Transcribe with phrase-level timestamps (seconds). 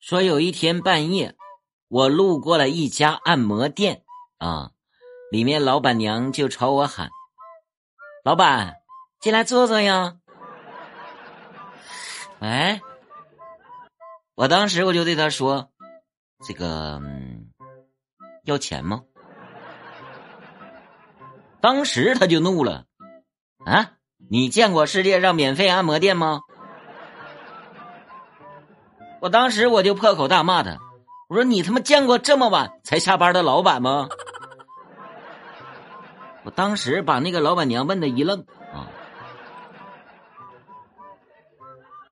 [0.00, 1.36] 说有一天半夜，
[1.88, 4.02] 我路过了一家按摩店
[4.38, 4.70] 啊，
[5.30, 7.10] 里面老板娘就朝我喊
[8.24, 8.76] ：“老板，
[9.20, 10.16] 进来坐坐呀。”
[12.40, 12.80] 哎，
[14.34, 15.70] 我当时我就对他说
[16.48, 17.50] ：“这个嗯
[18.44, 19.02] 要钱吗？”
[21.60, 22.86] 当时他就怒了
[23.66, 23.98] ：“啊，
[24.30, 26.40] 你见过世界上免费按摩店吗？”
[29.20, 30.78] 我当时我就破口大骂他，
[31.28, 34.08] 我说：“你他妈见过这么晚才下班的老板吗？”
[36.44, 38.44] 我当时把那个老板娘问的一愣。